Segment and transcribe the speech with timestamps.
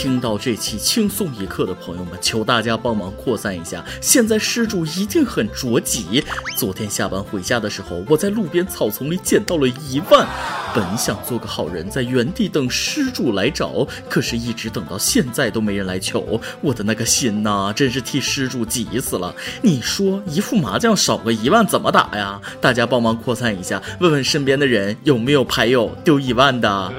[0.00, 3.84] 听到这期轻松一刻的朋友们，求大家帮忙扩散一下。
[4.00, 6.24] 现在施主一定很着急。
[6.56, 10.24] 昨天下班回家的时候，我在路边草丛里捡到了一万。
[10.72, 19.34] 本想做个好人，在原地等施主来找，可是一直等到现在都没人来求，我的那个心呐，真是替施主急死了。
[19.62, 22.40] 你说一副麻将少个一万怎么打呀？
[22.60, 26.92] 大家帮忙扩散一下，问问身边的人有没有牌友丢一万的。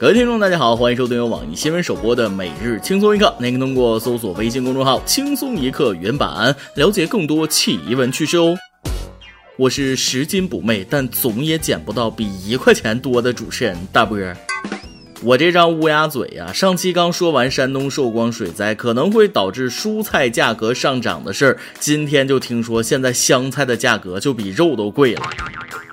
[0.00, 8.56] 各位听众，大家好，欢迎收听由网易新闻首播的《每日轻松一刻》，您可以通过搜索微信公众号“轻松一刻”原版了解更多奇闻趣事哦。
[9.58, 14.18] 我是拾金不昧，但总也捡不到比一块钱多的主持人大波。
[15.22, 25.20] 我这张乌鸦嘴呀，上期刚说完山东寿光水灾可能会导致蔬菜价格上涨的事儿，今天就听说现在香菜的价格就比肉都贵了。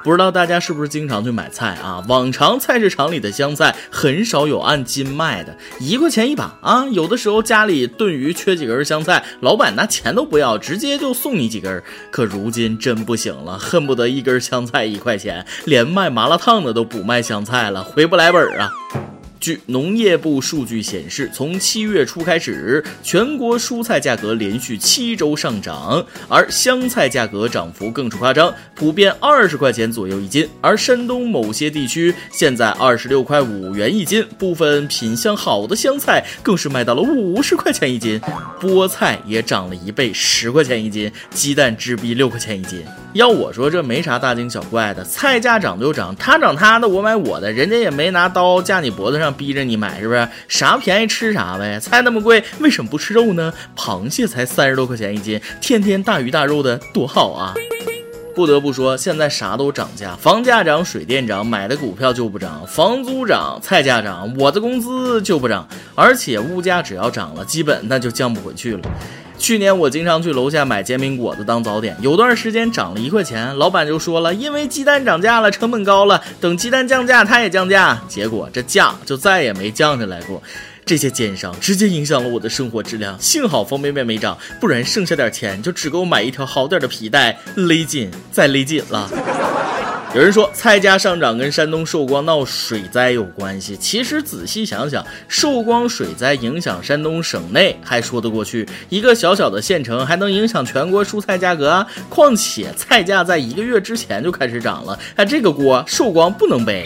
[0.08, 2.02] 不知道大家是不是经常去买菜啊？
[2.08, 6.86] 往常菜市场里的香菜很少有按斤卖的，一块钱一把啊。
[6.92, 11.84] 有的时候家里炖鱼缺几根香菜，老板拿钱都不要，直接就送你几根。
[12.10, 18.72] 可如今真不行了，恨不得一根香菜一块钱，连卖麻辣烫的都不卖香菜了，回不来本儿啊。
[19.40, 30.48] 据农业部数据显示，从七月初开始，全国蔬菜价格连续七周上涨，而香菜价格涨幅更是夸张，普遍二十块钱左右一斤。
[30.62, 38.20] 而山东某些地区现在二十六块五元一斤，部分品相好的香菜更是卖到了五十块钱一斤。
[38.60, 41.12] 菠菜也涨了一倍，十块钱一斤。
[41.32, 42.84] 鸡蛋直逼六块钱一斤。
[43.14, 49.27] 要我说，这没啥大惊小怪的，菜价涨就涨，他涨他的，我买我的，人家也没拿刀架你脖子上。
[49.34, 50.28] 逼着你买是不是？
[50.48, 51.80] 啥便宜吃啥呗。
[51.80, 53.54] 菜那么贵，为什么不吃肉呢？
[53.76, 57.54] 螃蟹才三十多块钱一斤，天天大鱼大肉的多好啊！
[58.36, 65.68] 不得不说，现在啥都涨价，房价涨，水电涨，买的股票就不涨；房租涨，菜价涨，我的工资就不涨。
[65.96, 68.82] 而且物价只要涨了，基本那就降不回去了。
[69.38, 78.02] 去年我经常去楼下买煎饼果子当早点，有段时间涨了一块钱，老板就说了，因为鸡蛋涨价了，成本高了，等鸡蛋降价，他也降价。
[78.08, 80.42] 结果这价就再也没降下来过。
[80.86, 89.10] 这些奸商直接影响了我的生活质量，幸好方便面没涨，不然剩下点钱就只够买一条好点的皮带，勒紧再勒紧了。
[90.16, 101.86] 有人说菜价上涨跟山东寿光闹水灾有关系，其实仔细想想，寿光水灾影响山东省内还说得过去，一个小小的县城还能影响全国蔬菜价格？
[102.10, 106.84] 况且菜价在一个月之前就开始涨了，哎，这个锅寿光不能背。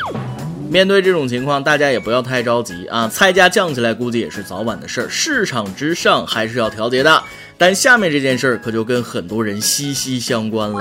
[0.69, 7.23] 面对这种情况，大家也不要太着急啊，菜价降起来估计也是早晚的事儿，市场之上还是要调节的。
[7.57, 10.79] 但下面这件事儿可就跟很多人息息相关了。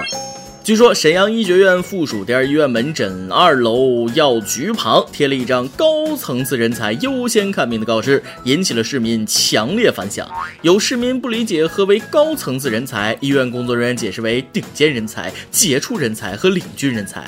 [0.70, 10.30] 据说沈阳医学院附属第二医院门诊二楼药局旁贴了一张高层次人才优先看病的告示，引起了市民强烈反响。
[10.62, 17.24] 有市民不理解何为高层次人才，医院工作人员解释为顶尖人才、杰出人才和领军人才。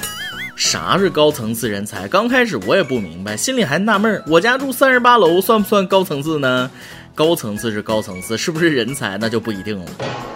[0.54, 2.06] 啥是高层次人才？
[2.06, 6.70] 刚开始我也不明白，心里还纳闷，我家住三十八楼，算不算高层次呢？
[7.14, 9.84] 高层次是高层次，是不是人才那就不一定了。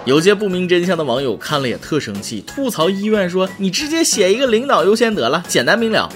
[0.04, 6.08] 有些不明真相的网友看了也特生气，吐槽医院说：“你直接写一个领导优先得了，简单明了。”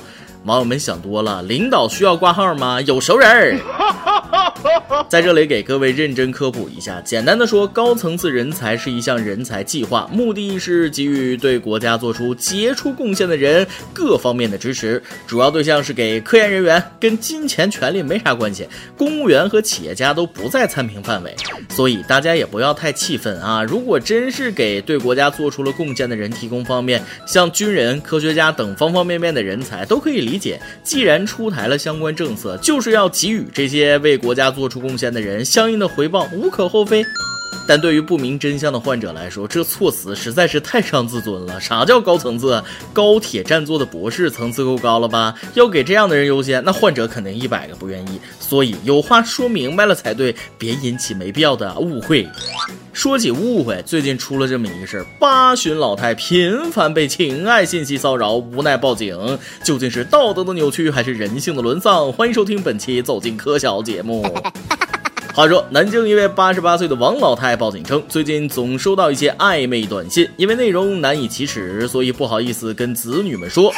[0.44, 2.80] 网友们想多了，领导需要挂号吗？
[2.82, 3.58] 有熟人儿。
[5.08, 18.66] 在这里给各位认真科普一下，简单的说，高层次人才是一项人才计划，目的是给予对国家做出杰出贡献的人各方面的支持，主要对象是给科研人员，跟金钱权利没啥关系，
[18.96, 21.34] 公务员和企业家都不在参评范围，
[21.70, 23.62] 所以大家也不要太气愤啊！
[23.62, 30.60] 如果真是给对国家做出了贡献的人提供方面，像军人、科学家等方方面面的人才都可以理解。
[30.82, 37.04] 既然出台了相关政策，就是要给予这些为国家做出贡献的人相应的回报，无可厚非。
[37.70, 41.60] 但对于不明真相的患者来说，这措辞实在是太伤自尊了。
[41.60, 42.60] 啥叫高层次？
[42.92, 45.32] 高铁占座的博士层次够高了吧？
[45.54, 48.20] 要给这样的人优先，那患者肯定一百个不愿意。
[48.40, 52.28] 所以有话说明白了才对，别引起没必要的误会。
[52.92, 59.38] 说起误会，最近出了这么一个事儿：八旬老太频繁被情爱信息骚扰，无奈报警。
[59.62, 62.12] 究竟是道德的扭曲，还是人性的沦丧？
[62.12, 64.26] 欢迎收听本期《走进科小》节目。
[65.40, 73.72] 话说，南京一位八十八岁的王老太报警称，最近总收到一些暧昧短信，因为内容难以启齿，所以不好意思跟子女们说。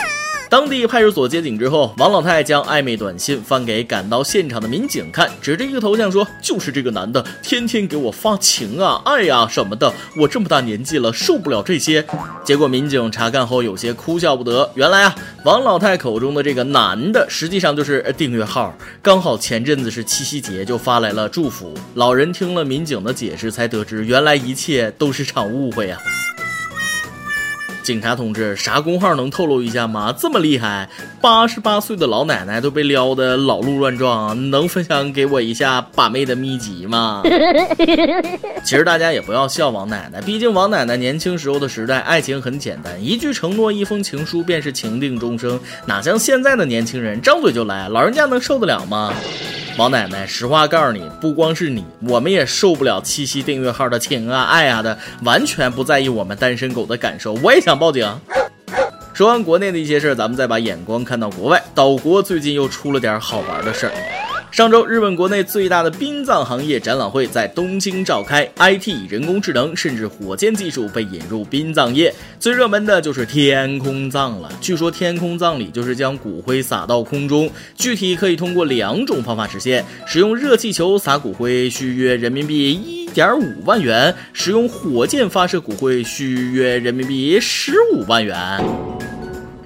[0.53, 12.05] 当地派出所接警之后，王老太将暧昧短信发给赶到现场的民警看，指着一个头像说：“就是这个男的，天天给我发情啊、爱呀什么的，我这么大年纪了，受不了这些。”
[12.45, 21.73] 结果民警查看后有些哭笑不得，原来啊，王老太口中的这个男的，实际上就是订阅号，刚好前阵子是七夕节，就发来了祝福。
[21.95, 25.99] 老人听了民警的解释，才得知原来一切都是场误会啊。
[27.83, 30.15] 警察同志，啥工号能透露一下吗？
[30.17, 30.89] 这么厉害，
[31.21, 37.23] 八十八岁的老奶奶都被撩得老路乱撞，能分享给我一下把妹的秘籍吗？
[38.65, 49.13] 其实大家也不要笑王奶奶，毕竟王奶奶年轻时候的时代，爱情很简单，一句承诺，一封情书便是情定终生，哪像现在的年轻人，张嘴就来，老人家能受得了吗？
[49.79, 57.33] 王奶奶，实话告诉你，不光是你，我们也受不了七夕订阅号的情啊爱啊的，完全不在意我们单身狗的感受。
[57.43, 58.07] 我也想报警。
[59.15, 63.93] 说完国内的一些事儿，咱们再把眼光看到国外，岛国最近又出了点好玩的事儿。
[64.53, 72.13] 上周，日本国内最大的殡葬行业展览会在东京召开，IT、人工智能甚至火箭技术被引入殡葬业。
[72.39, 74.53] 最热门的就是天空葬了。
[74.61, 88.63] 据说天空葬礼就是将骨灰撒到空中，具体可以通过两种方法实现：使用热气球撒骨灰，需约人民币一点五万元；使用火箭发射骨灰，需约人民币十五万元。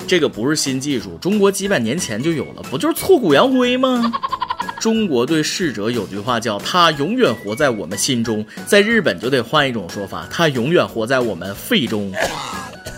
[0.06, 4.12] 这个不是新技术，中国几百年前就有了，不就是挫骨扬灰吗？
[4.86, 12.12] 中国对逝者有句话叫“他永远活在我们心中”，在日本就得换一种说法，“他永远活在我们肺中”。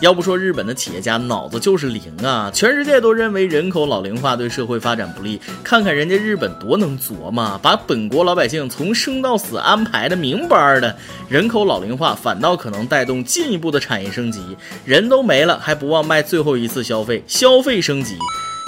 [0.03, 2.51] 要不说日本的企业家脑子就是灵啊！
[2.53, 10.95] 全世界都认为人口老龄化对社会发展不利，看看人家日本多能琢磨，把本国老百姓从生到死安排的明白的。
[11.27, 14.43] 人口老龄化反倒可能带动进一步的产业升级，
[14.85, 18.15] 人都没了还不忘卖最后一次消费，消费升级。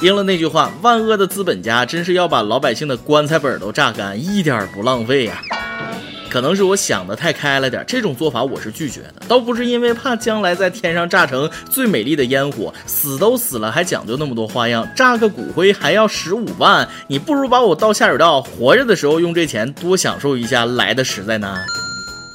[0.02, 5.42] 应了那句话，万恶的资本家真是要把老百姓的棺材本都榨干，一点不浪费呀。
[6.30, 21.58] 可能是我想的太开了点，这种做法我是拒绝的，倒不是因为怕将来在天上炸成最美丽的烟火，死都死了还讲究那么多花样，炸个骨灰还要十五万，你不如把我倒下水道，活着的时候用这钱多享受一下，来的实在呢。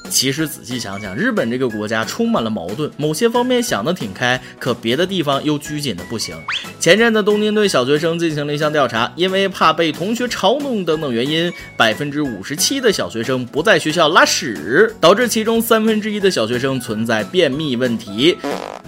[0.10, 6.36] 其实仔细想想，日本这个国家充满了矛盾，某些方面想得挺开，可别的地方又拘谨的不行。
[6.80, 18.38] 前阵子东京对小学生进行了一项调查，因为怕被同学嘲弄等等原因，百分之五十七的小学生不在学校拉屎，导致其中三分之一的小学生存在便秘问题。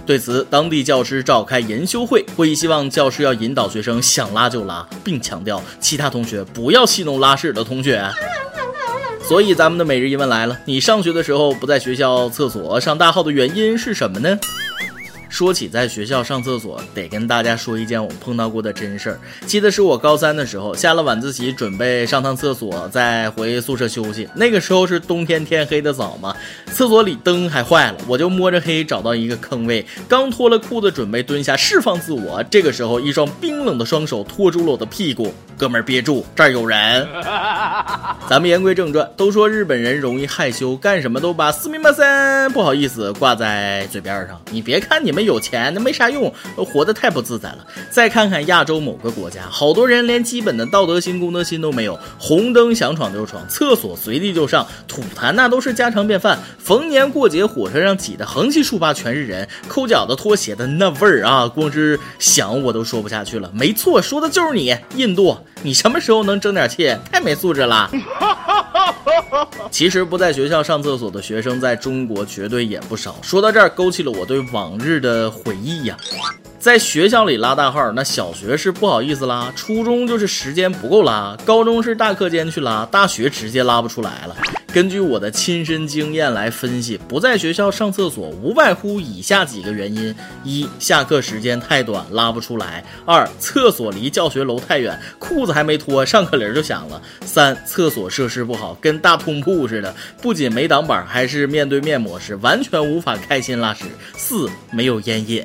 [0.06, 8.02] 对此，当地教师召开研修会，会议希望教师要引导学生想拉就拉，并强调其他同学不要戏弄拉屎的同学。
[9.28, 14.38] 所以咱们的每日一问来了：你上学的时候不在学校厕所上大号的原因是什么呢？
[15.28, 19.20] 说起在学校上厕所，得跟大家说一件我碰到过的真事儿。
[19.46, 24.26] 记得是我高三的时候，下了晚自习准备上趟厕所，再回宿舍休息。
[24.34, 26.34] 那个时候是冬天，天黑的早嘛，
[26.72, 37.06] 厕所里灯还坏了，我就摸着黑找到一个坑位，刚脱了裤子准备蹲下释放自我，这个时候一双冰冷的双手托住了我的屁股，哥们儿憋住，这儿有人。
[38.30, 44.40] 咱们言归正传，都说日本人容易害羞，干什么都把斯密马森不好意思挂在嘴边上。
[44.50, 45.17] 你别看你们。
[45.18, 47.66] 没有钱那没啥用，活得太不自在了。
[47.90, 56.38] 再看看亚洲某个国家，好多人连基本的道德心、公德心都没有，红灯想闯就闯，厕所随地就上，吐痰那都是家常便饭。
[56.60, 63.50] 逢年过节，火车上挤得横七竖八全是人，抠脚的、拖鞋的那味儿啊，光是想我都说不下去了。
[63.52, 66.96] 没错，说的就是你，印度，你什么时候能争点气？
[67.10, 67.90] 太没素质了。
[69.70, 73.16] 其实不在学校上厕所的学生，在中国绝对也不少。
[73.22, 75.96] 说到这儿，勾起了我对往日的回忆呀。
[76.58, 84.36] 在学校里拉大号，那小学是不好意思拉，初中就是时间不够拉，高中是大课间去拉，大学直接拉不出来了。
[84.72, 90.12] 根据我的亲身经验来分析，不在学校上厕所无外乎以下几个原因：
[90.42, 103.84] 一、下课时间太短拉不出来；二、厕所离教学楼太远，裤子还没脱，上课铃就响了；三、厕所设施不好，跟大通铺似的，不仅没挡板，还是面对面模式，完全无法开心拉屎；
[104.16, 105.42] 四、没有烟瘾。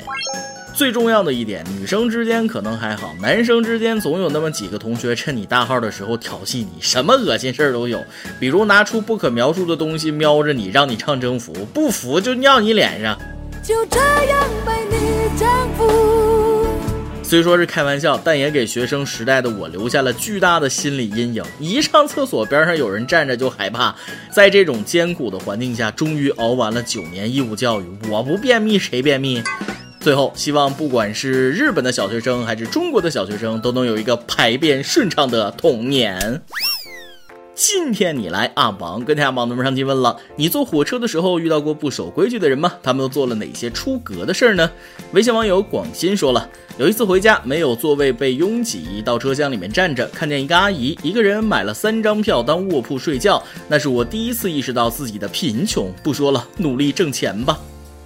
[0.74, 8.04] 最重要的一点，女生之间可能还好，男生之间总有那么几个同学趁你大号的时候调戏你，什么恶心事儿都有。
[8.40, 13.18] 比如拿出不可描述的东西瞄着你，让你唱征服，不服就尿你脸上。
[13.62, 16.68] 就这样被你征服。
[17.22, 21.44] 虽说是开玩笑，但也给学生时代的我留下了巨大的心理阴影。
[21.60, 23.96] 一上厕所边上有人站着就害怕。
[24.32, 29.42] 在这种艰苦的环境下，终于熬完了九年义务教育，我不便秘谁便秘？
[30.04, 36.42] 最后，希望不管是日本的小学生还是中国的小学生，都能有一个排便顺畅的童年。
[37.56, 42.74] 今天你来阿王跟大家网友们上提问了：你坐火车的时候遇到过不守规矩的人吗？
[42.84, 44.70] 他们都做了哪些出格的事儿呢？
[45.14, 55.94] 微信网友广新说了，有一次回家没有座位被拥挤到车厢里面站着，看见一个阿姨一个人买了三张票当卧铺睡觉，那是我第一次意识到自己的贫穷。
[56.04, 57.58] 不说了，努力挣钱吧。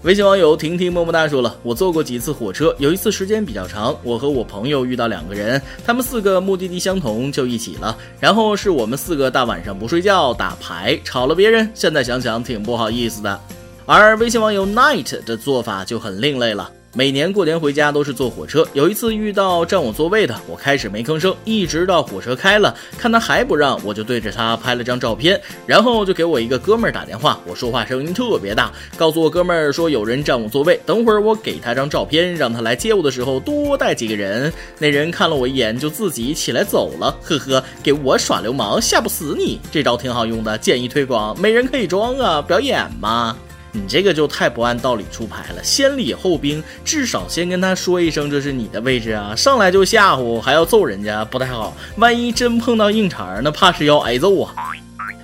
[0.08, 7.94] 微信网友婷婷么么哒说了，我坐过几次火车，有一次时间比较长，我和我朋友遇到两个人，他们四个目的地相同，就一起了。
[8.18, 13.38] 然后是我们四个大晚上不睡觉打牌，吵了别人，现在想想挺不好意思的。
[13.86, 16.72] 而微信网友 Night 的做法就很另类了。
[16.94, 34.52] 每年过年回家都是坐火车，有一次遇到占我座位的，我开始没吭声，一直到火车开了，看他还不让，我就对着他拍了张照片，然后就给我一个哥们儿打电话，我说话声音特别大，告诉我哥们儿说有人占我座位，等会儿我给他张照片，让他来接我的时候多带几个人。
[34.80, 43.38] 那人看了我一眼就自己起来走了，呵呵，给我耍流氓吓不死你，这招挺好用的，建议推广，没人可以装啊，表演嘛。
[43.78, 51.76] 你这个就太不按道理出牌了，先礼后兵，至少先跟他说一声这是你的位置啊，上来就吓唬，还要揍人家，不太好。
[51.98, 54.54] 万一真碰到硬茬儿，那怕是要挨揍啊。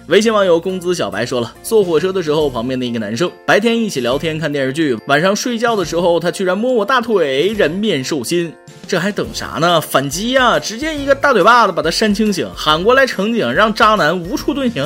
[0.08, 8.54] 微信网友工资小白说了，坐火车的时候，旁边的一个男生白天一起聊天看电视剧，晚上睡觉的时候，他居然摸我大腿，人面兽心，
[8.86, 9.80] 这还等啥呢？
[9.82, 14.86] 反击呀，直接一个大嘴巴子把他扇清醒，喊过来乘警，让渣男无处遁形，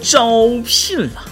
[0.00, 1.26] 招聘了。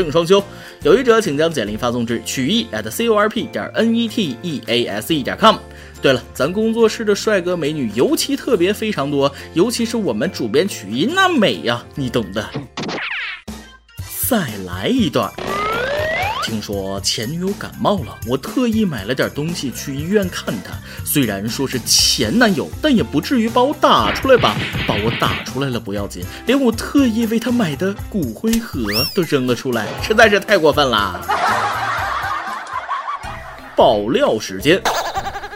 [0.01, 0.43] 正双休，
[0.81, 5.57] 有意者请将简历发送至曲艺 at corp 点 n e t e a s e 点 com。
[6.01, 12.49] 对了，咱工作室的帅哥美女尤其特别非常多，尤其是我们主编曲艺那美呀，你懂的。
[14.27, 15.31] 再来一段。
[16.51, 20.73] 听说前女友感冒了，我特意买了点东西去医院看她。
[21.05, 24.53] 虽然说是前男友，但也不至于把我打出来吧？
[24.85, 28.81] 把我打出来了不要紧，连我特意为他买的骨灰盒
[29.15, 31.25] 都扔了出来，实在是太过分了。
[33.73, 34.81] 爆料时间，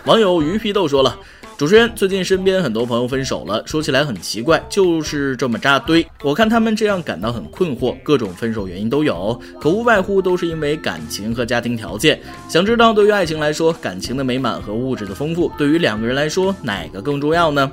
[0.06, 1.14] 网友鱼皮豆说了。
[1.57, 6.05] 主持人最近身边很多朋友分手了，说起来很奇怪，就是这么扎堆。
[6.21, 12.19] 我看他们这样感到很困惑，各种分手原因都有，可无外乎都是因为感情和家庭条件。
[12.50, 17.71] 想知道对于爱情来说，感情的美满和物质的丰富，对于两个人来说哪个更重要呢？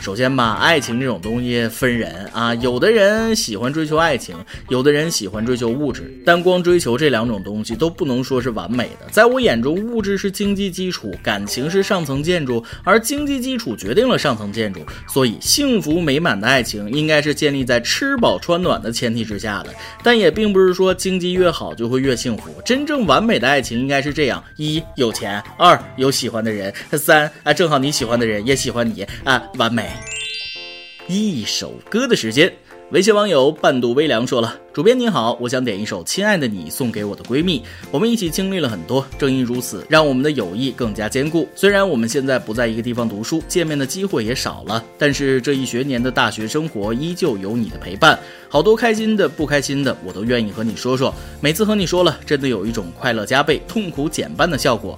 [0.00, 4.34] 首先吧，爱情这种东西分人啊，有的人喜欢追求爱情，
[4.70, 9.06] 有的人喜欢追求物质，但光追求这两种东西都不能说是完美的。
[9.10, 14.80] 在我眼中，物质是经济基础，感情是上层建筑，而经济基础决定了上层建筑。
[15.06, 19.74] 所以，幸福美满的爱情应该是建立在吃饱穿暖的前提之下的。
[20.02, 22.50] 但也并不是说经济越好就会越幸福。
[22.64, 29.89] 真正完美的爱情应该是这样：一有钱，二有喜欢的人，三啊正好你喜欢的人也喜欢你啊，完美。
[31.12, 32.52] 一首歌的时间，
[32.92, 37.64] 微信网友半度微凉说了：“主编你好，我想点一首《亲爱的你》送给我的闺蜜。
[37.90, 41.48] 我们一起经历了很多，正因如此，让我们的友谊更加坚固。
[41.56, 48.16] 虽然我们现在不在一个地方读书，见面的机会也少了，但是这一学年的大学生活依旧有你的陪伴。
[48.48, 51.12] 好多开心的、不开心的，我都愿意和你说说。
[51.40, 54.96] 每次和你说了，真的有一种快乐加倍、痛苦减半的效果。”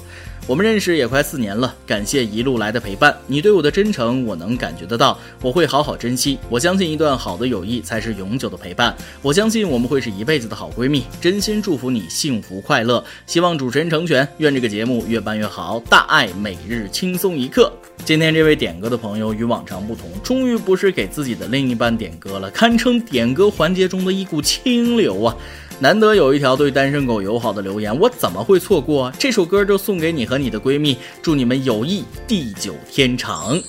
[0.49, 6.37] 我们认识也快四年了，感谢一路来的陪伴，你对我的真诚我能感觉得到，我会好好珍惜。
[6.50, 11.04] 我相信一段好的友谊才是永久的陪伴，我相信我们会是一辈子的好闺蜜。
[11.20, 15.80] 真心祝福你幸福快乐，希望主持人成全，愿这个节目越办越好。
[15.88, 17.72] 大爱每日轻松一刻。
[18.04, 25.37] 今天这位点歌的朋友与往常不同，终于不是给自己的另一半点歌了，堪称点歌环节中的一股清流啊。
[25.78, 29.12] 难得有一条对单身狗友好的留言，我怎么会错过？
[29.18, 33.61] 这首歌就送给你和你的闺蜜，祝你们友谊地久天长。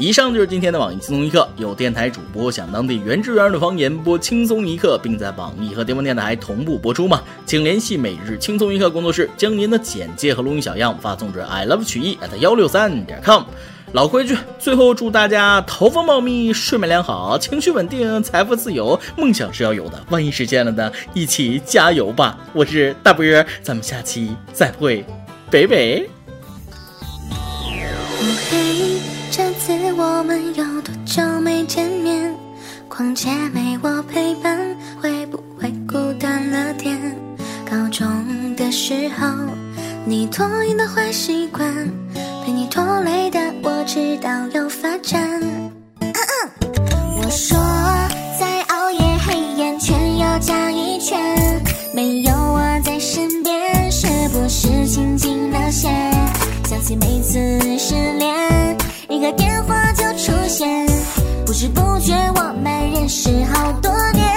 [0.00, 7.20] 以上就是今天的网易轻松一刻，有电台主播想当地原汁原味的方言播轻松一刻，并在网易和巅峰电台同步播出吗？
[7.44, 13.42] 请联系每日轻松一刻工作室，将您的简介和录音小样发送至 i love 曲艺 at 幺六三点 com。
[13.90, 20.00] 老规矩，最后祝大家头发茂密、睡眠良好、情绪稳定、财富自由，梦想是要有的。
[20.10, 20.92] 万一实现了呢？
[21.12, 22.38] 一起加油吧！
[22.52, 25.04] 我是大波儿，咱们下期再会，
[25.50, 26.08] 北北。
[30.28, 32.30] 们有多久没见面
[32.86, 34.58] 况且没我陪伴
[35.00, 37.00] 会不会孤单了点
[37.64, 38.06] 高中
[38.54, 39.26] 的时候
[40.04, 41.66] 你拖延的坏习惯
[42.44, 45.18] 陪你拖累的我知道有发展。
[46.02, 47.58] 我说
[48.38, 51.18] 再熬夜黑眼圈要加一圈
[51.94, 55.88] 没有我在身边是不是清静了些？
[56.68, 57.38] 想起每次
[57.78, 57.94] 失
[61.44, 64.27] 不知不觉我们认识好多年。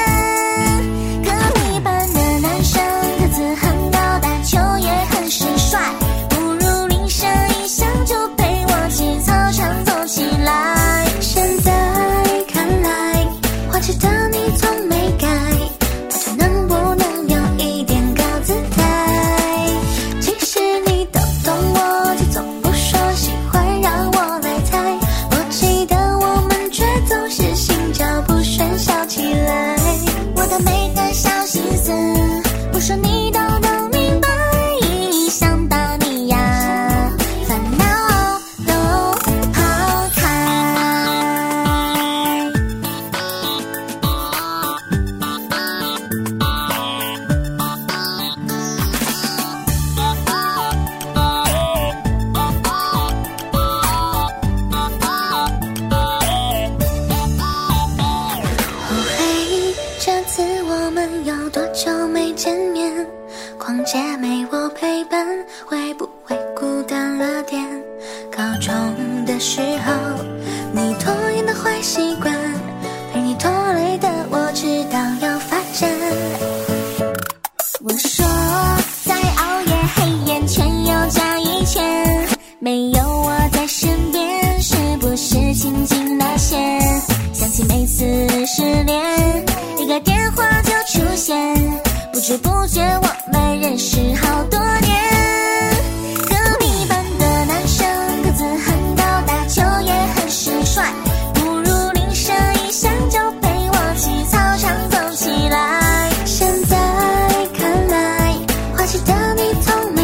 [109.59, 110.00] told me